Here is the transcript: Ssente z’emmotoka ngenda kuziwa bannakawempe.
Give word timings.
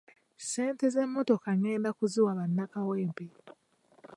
Ssente 0.41 0.85
z’emmotoka 0.93 1.49
ngenda 1.57 1.89
kuziwa 1.97 2.31
bannakawempe. 2.39 3.25